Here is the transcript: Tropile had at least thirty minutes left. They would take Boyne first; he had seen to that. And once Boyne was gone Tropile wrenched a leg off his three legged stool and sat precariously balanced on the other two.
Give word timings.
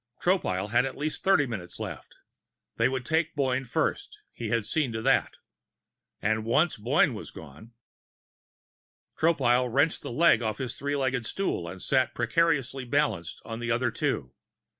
Tropile 0.19 0.71
had 0.71 0.83
at 0.87 0.97
least 0.97 1.23
thirty 1.23 1.45
minutes 1.45 1.79
left. 1.79 2.15
They 2.77 2.89
would 2.89 3.05
take 3.05 3.35
Boyne 3.35 3.65
first; 3.65 4.17
he 4.33 4.49
had 4.49 4.65
seen 4.65 4.91
to 4.93 5.01
that. 5.03 5.35
And 6.23 6.43
once 6.43 6.75
Boyne 6.75 7.13
was 7.13 7.29
gone 7.29 7.73
Tropile 9.15 9.71
wrenched 9.71 10.03
a 10.03 10.09
leg 10.09 10.41
off 10.41 10.57
his 10.57 10.75
three 10.79 10.95
legged 10.95 11.27
stool 11.27 11.67
and 11.67 11.79
sat 11.79 12.15
precariously 12.15 12.83
balanced 12.83 13.43
on 13.45 13.59
the 13.59 13.69
other 13.69 13.91
two. 13.91 14.33